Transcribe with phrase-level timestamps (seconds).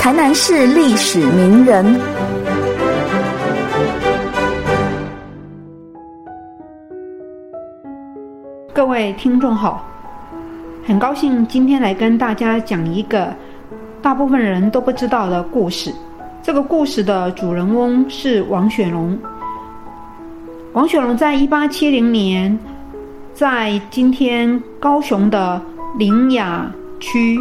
[0.00, 2.00] 台南市历史名人，
[8.72, 9.86] 各位听众好，
[10.86, 13.34] 很高兴今天来跟大家讲一个
[14.00, 15.92] 大部分人都不知道的故事。
[16.42, 19.16] 这个故事的主人翁是王雪龙。
[20.72, 22.58] 王雪龙在一八七零年，
[23.34, 25.60] 在今天高雄的
[25.98, 27.38] 林雅区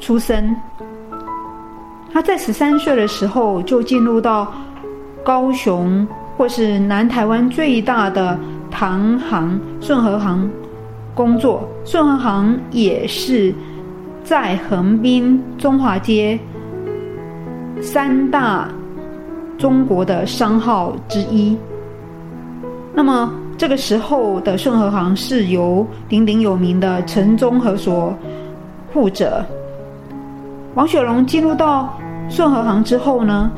[0.00, 0.56] 出生。
[2.14, 4.46] 他在十三岁的时候就进入到
[5.24, 8.38] 高雄，或是南台湾最大的
[8.70, 10.48] 唐行顺和行
[11.12, 11.68] 工作。
[11.84, 13.52] 顺和行也是
[14.22, 16.38] 在横滨中华街
[17.80, 18.68] 三大
[19.58, 21.58] 中国的商号之一。
[22.94, 28.16] 那么这个时候的顺和行是由鼎鼎有名的陈忠和所
[28.92, 29.44] 负责。
[30.76, 31.92] 王雪龙进入到。
[32.28, 33.50] 顺和行之后呢，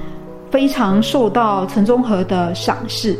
[0.51, 3.17] 非常受到陈忠和的赏识，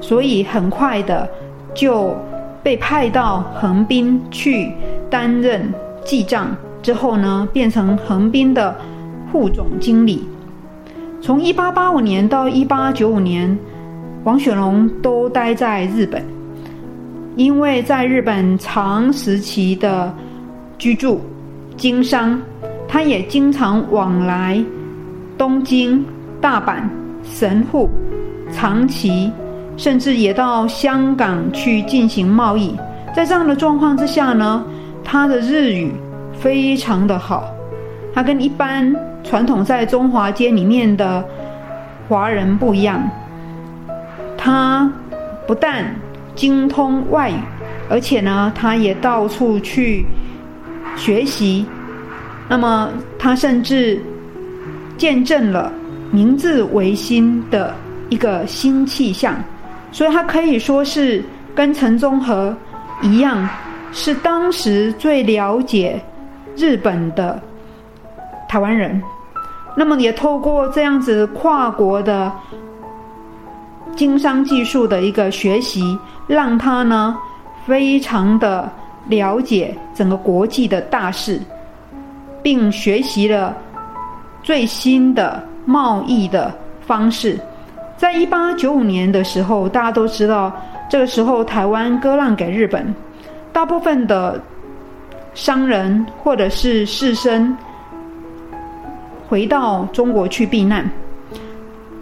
[0.00, 1.28] 所以很快的
[1.74, 2.14] 就
[2.62, 4.72] 被派到横滨去
[5.08, 5.72] 担任
[6.04, 6.54] 记账。
[6.80, 8.74] 之后呢，变成横滨的
[9.30, 10.26] 副总经理。
[11.20, 13.58] 从一八八五年到一八九五年，
[14.24, 16.22] 王雪龙都待在日本，
[17.34, 20.14] 因为在日本长时期的
[20.78, 21.20] 居住、
[21.76, 22.40] 经商。
[22.88, 24.64] 他也经常往来
[25.36, 26.02] 东京、
[26.40, 26.82] 大阪、
[27.22, 27.90] 神户、
[28.50, 29.30] 长崎，
[29.76, 32.74] 甚至也到香港去进行贸易。
[33.14, 34.64] 在这样的状况之下呢，
[35.04, 35.92] 他的日语
[36.32, 37.44] 非常的好。
[38.14, 38.92] 他跟一般
[39.22, 41.22] 传统在中华街里面的
[42.08, 43.06] 华人不一样，
[44.36, 44.90] 他
[45.46, 45.94] 不但
[46.34, 47.34] 精通外语，
[47.90, 50.06] 而且呢，他也到处去
[50.96, 51.66] 学习。
[52.48, 54.00] 那么，他甚至
[54.96, 55.70] 见证了
[56.10, 57.74] 明治维新的
[58.08, 59.36] 一个新气象，
[59.92, 61.22] 所以他可以说是
[61.54, 62.56] 跟陈忠和
[63.02, 63.46] 一样，
[63.92, 66.00] 是当时最了解
[66.56, 67.40] 日本的
[68.48, 69.00] 台湾人。
[69.76, 72.32] 那么，也透过这样子跨国的
[73.94, 77.16] 经商技术的一个学习，让他呢
[77.66, 78.68] 非常的
[79.06, 81.38] 了解整个国际的大事。
[82.42, 83.56] 并学习了
[84.42, 87.38] 最新的贸易的方式。
[87.96, 90.52] 在一八九五年的时候，大家都知道，
[90.88, 92.94] 这个时候台湾割让给日本，
[93.52, 94.40] 大部分的
[95.34, 97.52] 商人或者是士绅
[99.28, 100.88] 回到中国去避难。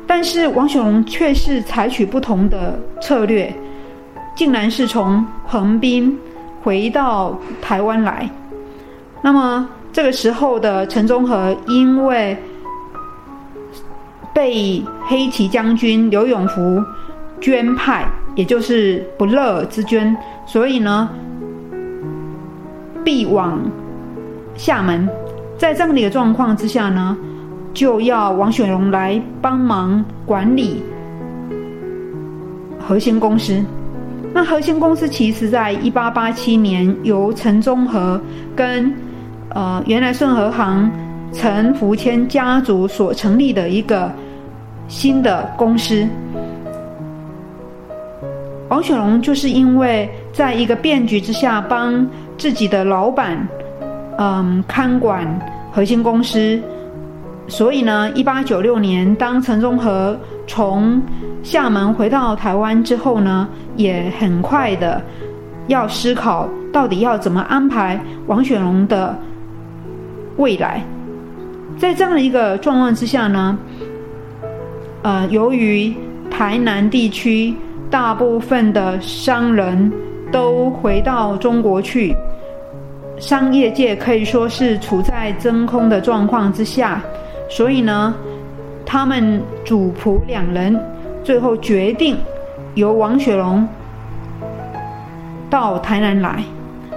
[0.06, 3.52] 但是王雪龙却是采取不同的策略，
[4.34, 6.16] 竟然是从横滨
[6.62, 8.28] 回到台湾来。
[9.22, 9.68] 那么。
[9.96, 12.36] 这个时候的陈忠和，因为
[14.34, 16.84] 被黑旗将军刘永福
[17.40, 20.14] 捐派，也就是不乐之捐，
[20.44, 21.08] 所以呢，
[23.02, 23.58] 必往
[24.54, 25.08] 厦门。
[25.56, 27.16] 在这样的一个状况之下呢，
[27.72, 30.82] 就要王雪荣来帮忙管理
[32.78, 33.64] 核心公司。
[34.34, 38.20] 那核心公司其实在一八八七年由陈忠和
[38.54, 38.94] 跟
[39.56, 40.90] 呃，原来顺和行
[41.32, 44.12] 陈福谦家族所成立的一个
[44.86, 46.06] 新的公司，
[48.68, 52.06] 王雪龙就是因为在一个变局之下，帮
[52.36, 53.48] 自己的老板
[54.18, 55.26] 嗯看管
[55.72, 56.60] 核心公司，
[57.48, 60.14] 所以呢，一八九六年当陈忠和
[60.46, 61.00] 从
[61.42, 65.00] 厦门回到台湾之后呢，也很快的
[65.68, 69.18] 要思考到底要怎么安排王雪龙的。
[70.36, 70.82] 未来，
[71.78, 73.58] 在这样的一个状况之下呢，
[75.02, 75.94] 呃，由于
[76.30, 77.54] 台南地区
[77.90, 79.90] 大部分的商人
[80.30, 82.14] 都回到中国去，
[83.18, 87.00] 商业界可以说是处在真空的状况之下，
[87.48, 88.14] 所以呢，
[88.84, 90.78] 他们主仆两人
[91.24, 92.14] 最后决定
[92.74, 93.66] 由王雪龙
[95.48, 96.44] 到台南来。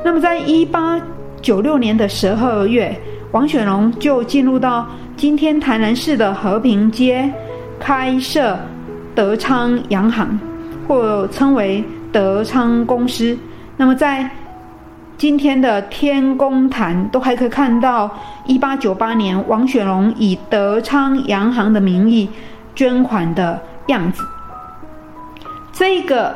[0.03, 0.99] 那么，在一八
[1.41, 2.93] 九六年的十二月。
[3.31, 7.31] 王雪龙就进入到今天台南市的和平街，
[7.79, 8.57] 开设
[9.13, 10.39] 德昌洋行，
[10.87, 13.37] 或称为德昌公司。
[13.77, 14.27] 那么在
[15.15, 18.09] 今天的天宫坛，都还可以看到
[18.45, 22.27] 一八九八年王雪龙以德昌洋行的名义
[22.73, 24.23] 捐款的样子。
[25.71, 26.35] 这个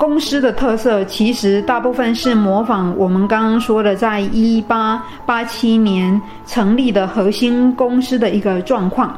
[0.00, 9.14] 公司的特色其实大部分是模仿我们刚刚说的，在一八八七年成立的核心公司的一个状况。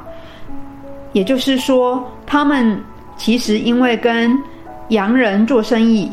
[1.12, 2.76] 也就是说，他们
[3.16, 4.36] 其实因为跟
[4.88, 6.10] 洋人做生意，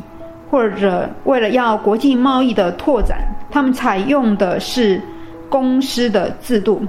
[0.51, 3.17] 或者为了要国际贸易的拓展，
[3.49, 5.01] 他们采用的是
[5.49, 6.79] 公司的制度。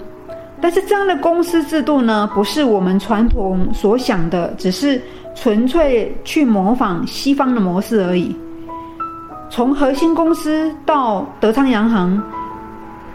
[0.60, 5.00] 但是这样的公司制度呢，不是我们传统所想的，只是
[5.34, 8.34] 纯粹去模仿西方的模式而已。
[9.48, 12.22] 从核心公司到德昌洋行，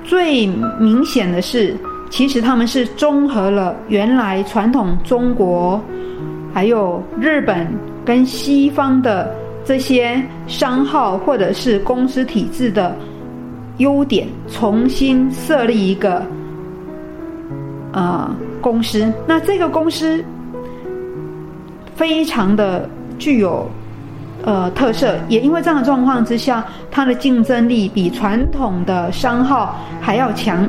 [0.04, 0.48] 最
[0.80, 1.76] 明显的是。
[2.12, 5.82] 其实他们是综合了原来传统中国，
[6.54, 7.68] 还有日本
[8.06, 9.36] 跟西方的
[9.66, 12.96] 这些商号或者是公司体制的
[13.80, 16.24] 优点，重新设立一个
[17.92, 19.12] 呃公司。
[19.28, 20.24] 那这个公司
[21.96, 22.88] 非常的
[23.18, 23.70] 具有
[24.44, 30.68] 呃特色，也因为这样的状况之下，它的竞争力比传统的商号还要强。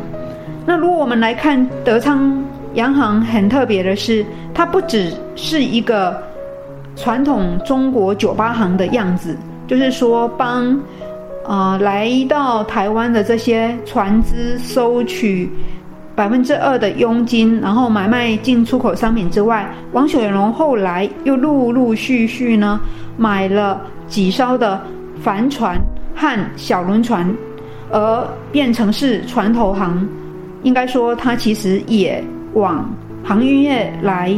[0.65, 2.43] 那如果我们来看德昌
[2.75, 4.25] 洋行，很特别的是，
[4.55, 6.17] 它不只是一个
[6.97, 9.37] 传统中国酒吧行的样子，
[9.67, 10.81] 就是说帮
[11.45, 15.51] 呃来到台湾的这些船只收取
[16.17, 22.81] 百分之二的佣金，然后买卖进出口商品之外，王雪荣后来又陆陆续续呢
[23.19, 24.81] 买了几艘的
[25.23, 25.79] 帆船
[26.15, 27.31] 和小轮船，
[27.91, 30.09] 而变成是船头行。
[30.63, 32.25] 应该说，它其实也
[32.55, 32.89] 往
[33.23, 34.35] 航运业来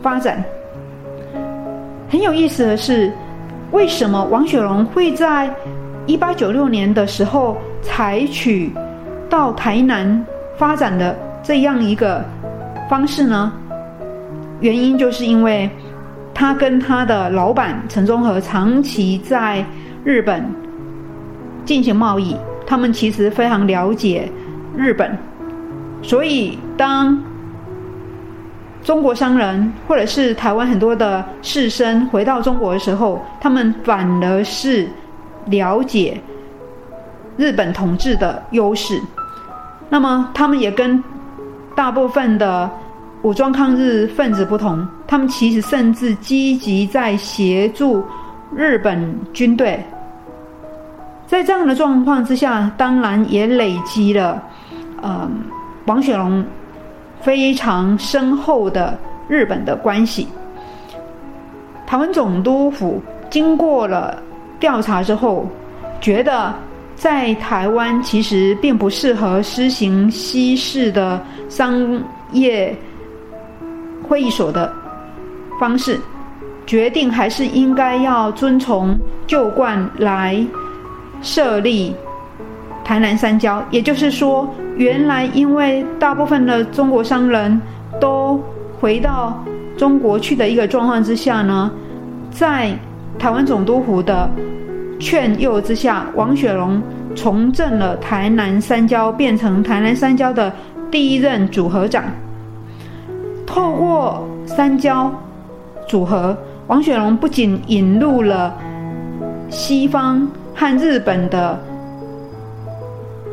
[0.00, 0.42] 发展。
[2.08, 3.12] 很有意思的是，
[3.72, 5.52] 为什么王雪龙会在
[6.06, 8.72] 一八九六年的时候采取
[9.28, 10.24] 到台南
[10.60, 12.22] 发展的这样一个
[12.86, 13.50] 方式呢？
[14.60, 15.70] 原因就是因为
[16.34, 19.64] 他跟他的老板陈忠和长期在
[20.04, 20.44] 日本
[21.64, 22.36] 进行贸易，
[22.66, 24.30] 他们其实非常了解。
[24.76, 25.16] 日本，
[26.02, 27.18] 所以当
[28.84, 34.86] 中国商人或者是台湾很多的士绅回到中国的时候，他们反而是
[35.46, 36.20] 了解
[37.38, 39.00] 日本统治的优势。
[39.90, 41.02] 那么，他们也跟
[41.74, 42.70] 大部分的
[43.22, 48.02] 武装抗日分子不同，他们其实甚至积极在协助
[48.54, 49.84] 日本军队。
[51.26, 54.42] 在这样的状况之下，当然也累积了。
[55.02, 55.30] 嗯，
[55.86, 56.44] 王雪龙
[57.20, 58.96] 非常深厚的
[59.28, 60.28] 日本的关系。
[61.86, 64.22] 台湾总督府经过了
[64.58, 65.46] 调查之后，
[66.00, 66.54] 觉得
[67.00, 71.18] 在台湾其实并不适合施行西式的
[71.48, 71.98] 商
[72.32, 72.76] 业
[74.06, 74.70] 会议所的
[75.58, 75.98] 方式，
[76.66, 78.94] 决定还是应该要遵从
[79.26, 80.46] 旧惯来
[81.22, 81.96] 设立
[82.84, 84.46] 台南三交，也就是说。
[84.76, 87.58] 原来，因为大部分的中国商人
[87.98, 88.38] 都
[88.78, 89.42] 回到
[89.76, 91.70] 中国去的一个状况之下呢，
[92.30, 92.70] 在
[93.18, 94.30] 台湾总督府的
[95.00, 96.80] 劝诱之下，王雪龙
[97.16, 100.52] 重振了台南三交，变成台南三交的
[100.90, 102.04] 第一任组合长。
[103.46, 105.12] 透过三交
[105.88, 106.36] 组合，
[106.68, 108.54] 王雪龙不仅引入了
[109.48, 111.58] 西方和日本的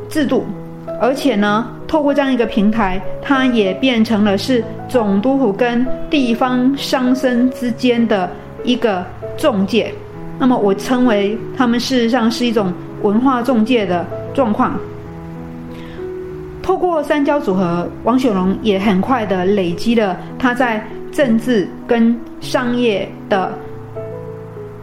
[0.10, 0.46] 制度。
[1.00, 8.28] 而且呢，透过这样一个平台，它也变成了是总督府跟地方商绅之间的
[8.64, 9.06] 一个
[9.38, 9.94] 中介。
[10.40, 14.78] 那么，我称为他们事实上是一种文化中介的状况。
[16.62, 23.52] 透过三交组合，王雪龙也很快的累积了他在政治跟商业的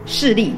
[0.05, 0.53] 势力。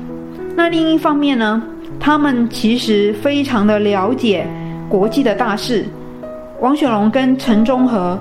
[0.56, 1.62] 那另一方面呢，
[2.00, 4.48] 他们其实非常的了解。
[4.90, 5.84] 国际的大事，
[6.62, 8.18] 王雪龙跟陈忠和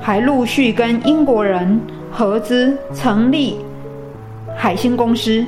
[0.00, 1.78] 还陆续跟英国人
[2.10, 3.58] 合资成立
[4.56, 5.44] 海星公司，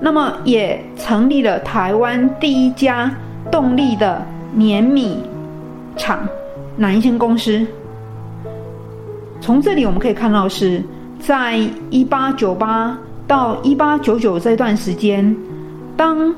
[0.00, 3.10] 那么也成立了台湾第一家
[3.50, 5.22] 动力的碾米
[5.96, 6.20] 厂
[6.76, 7.66] 南星公司。
[9.40, 10.82] 从这里我们可以看到，是
[11.18, 11.58] 在
[11.90, 15.36] 一八九八到一八九九这段时间，
[15.96, 16.34] 当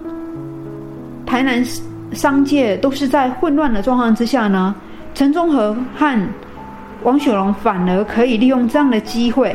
[1.24, 1.64] 台南。
[2.12, 4.74] 商界都是在混乱的状况之下呢，
[5.14, 6.28] 陈忠和和
[7.04, 9.54] 王雪龙反而可以利用这样的机会，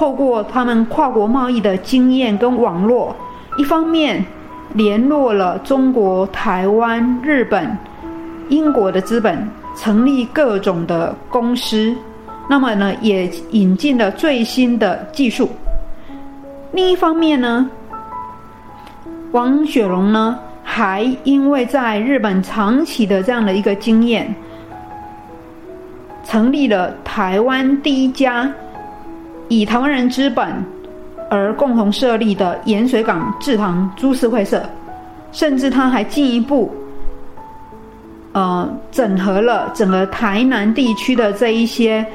[0.00, 3.14] 透过他们跨国贸易的经验跟网络，
[3.58, 4.24] 一方面
[4.72, 7.76] 联络了中国、台湾、日本、
[8.48, 11.94] 英国的资本，成立各种的公司，
[12.48, 15.50] 那么呢，也引进了最新的技术。
[16.72, 17.68] 另一方面呢，
[19.32, 24.34] 王雪龙呢，还因为在日本长期的这样的一个经验，
[26.24, 28.50] 成立了台湾第一家
[29.50, 30.46] 以台湾人资本
[31.28, 34.62] 而共同设立的盐水港制糖株式会社，
[35.32, 36.72] 甚至他还进一步，
[38.32, 42.06] 呃，整合了整个台南地区的这一些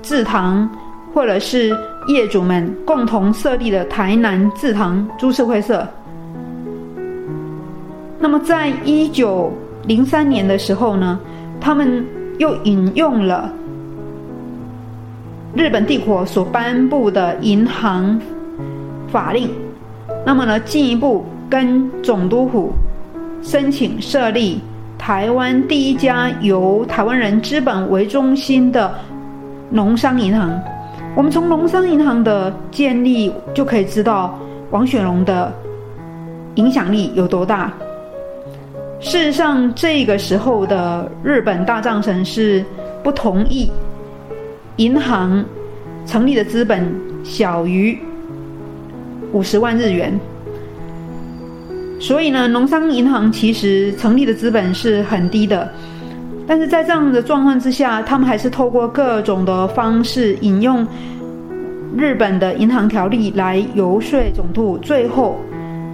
[0.00, 0.68] 制糖
[1.12, 5.86] 或者是业主们共同设立的台南制糖株式会社。
[8.20, 9.52] 那么，在一九
[9.86, 11.18] 零三年的时候呢，
[11.60, 12.06] 他们
[12.38, 13.52] 又引用了
[15.56, 18.20] 日本帝国所颁布的银行
[19.06, 19.48] 法令，
[20.26, 22.72] 那么呢，进一步跟总督府
[23.40, 24.60] 申请设立
[24.98, 28.92] 台湾第一家由台湾人资本为中心的
[29.70, 30.60] 农商银行。
[31.14, 34.36] 我们从农商银行的建立就可以知道
[34.72, 35.52] 王雪龙的
[36.56, 37.72] 影响力有多大。
[38.98, 42.64] 事实上，这个时候的日本大藏省是
[43.04, 43.70] 不同意
[44.76, 45.44] 银行
[46.06, 47.98] 成立的资本小于
[49.32, 50.18] 五十万日元，
[52.00, 55.70] 所以呢，农商银行其实成立的资本是很低的。
[56.46, 60.86] 但是在这样的状况之下，他们还是透过各种的方式引用
[61.96, 65.38] 日本的银行条例来游说总督，最后。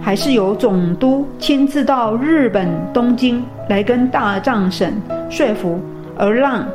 [0.03, 4.91] 还是由总督亲自到日本东京来跟大藏省
[5.29, 5.79] 说服，
[6.17, 6.65] 而让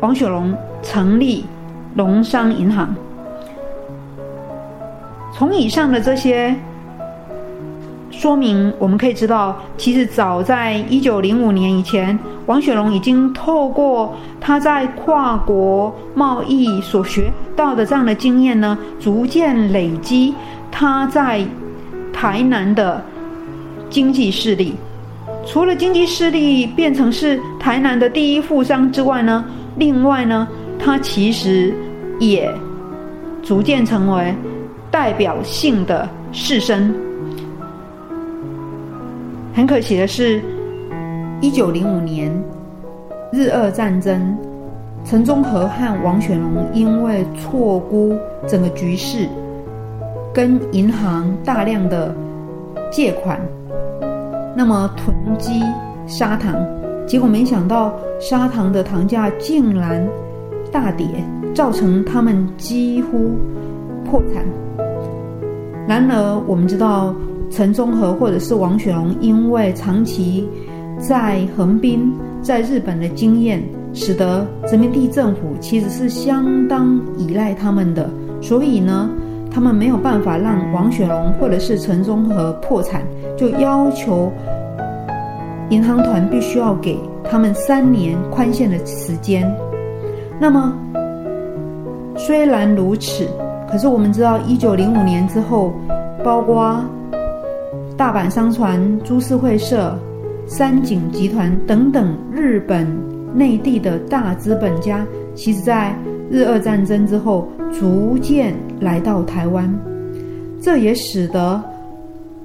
[0.00, 1.44] 王雪龙成立
[1.94, 2.94] 农商银行。
[5.32, 6.54] 从以上的这些
[8.10, 20.34] 说明，我们可以知道，其实早在一九零五年以前，王雪龙已经透过他在跨国贸易所学到的这样的经验呢，逐渐累积
[20.70, 21.46] 他在。
[22.12, 23.02] 台南的
[23.88, 24.74] 经济势力，
[25.46, 29.42] 除了经济势力变成是台南的第一富商之外呢，
[29.80, 30.46] 另外呢，
[30.78, 31.72] 他其实
[32.18, 32.52] 也
[33.42, 34.34] 逐渐成为
[34.90, 36.92] 代表性的士绅。
[39.54, 40.42] 很可惜的是，
[41.40, 42.30] 一九零五年
[43.32, 44.36] 日俄战争，
[45.02, 48.14] 陈忠和和王雪龙因为错估
[48.46, 49.26] 整个局势。
[50.34, 52.14] 跟银行大量的
[52.92, 53.40] 借款，
[54.54, 55.62] 那么囤积
[56.06, 56.54] 砂糖，
[57.06, 60.06] 结果没想到砂糖的糖价竟然
[60.70, 61.06] 大跌，
[61.54, 63.30] 造成他们几乎
[64.04, 64.44] 破产。
[65.88, 67.14] 然而，我们知道
[67.50, 70.48] 陈忠和或者是王雪龙，因为长期
[70.98, 72.12] 在横滨、
[72.42, 73.60] 在日本的经验，
[73.94, 78.08] 使得殖民地政府其实是相当依赖他们的，
[78.40, 79.10] 所以呢。
[79.52, 83.02] 他们没有办法让王雪龙或者是陈忠和破产，
[83.36, 84.30] 就要求
[85.70, 86.96] 银行团必须要给
[87.30, 89.48] 他们三年宽限的时间。
[90.40, 90.74] 那么
[92.16, 93.28] 虽然如此，
[93.70, 95.72] 可是我们知道，一九零五年之后，
[96.24, 96.82] 包括
[97.96, 99.96] 大阪商船株式会社、
[100.46, 102.86] 三井集团等等日本
[103.32, 105.94] 内地的大资本家，其实在
[106.30, 107.48] 日俄战争之后。
[107.72, 109.72] 逐渐来到台湾，
[110.60, 111.62] 这也使得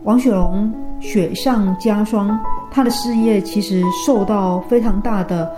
[0.03, 2.39] 王雪龙雪上加霜，
[2.75, 5.49] 他的事业其实受到非常大的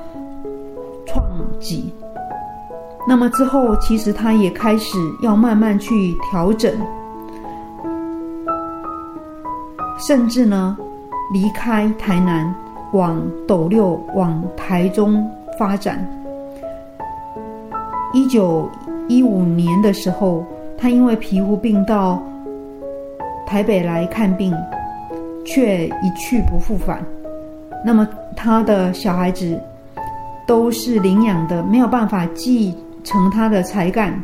[1.07, 1.25] 创
[1.59, 1.91] 击。
[3.07, 6.71] 那么之后，其实他也开始要慢慢去调整，
[9.97, 10.77] 甚至呢
[11.33, 12.53] 离开台南，
[12.93, 16.07] 往斗六、往台中发展。
[18.13, 18.69] 一九。
[19.09, 20.43] 一五年的时候，
[20.77, 22.21] 他因为皮肤病到
[23.45, 24.53] 台北来看病，
[25.47, 27.03] 却一去不复返。
[27.83, 29.59] 那么他的小孩子
[30.45, 34.21] 都是领养的，没有办法继承他的才干。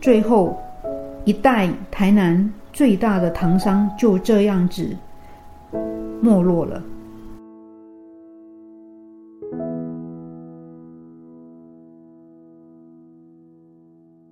[0.00, 0.56] 最后，
[1.24, 4.94] 一代台南最大的糖商就这样子
[6.20, 6.80] 没落了。